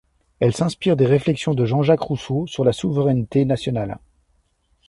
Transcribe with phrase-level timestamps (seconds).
[0.39, 3.99] Elle s'inspire des réflexions de Jean-Jacques Rousseau sur la souveraineté nationale.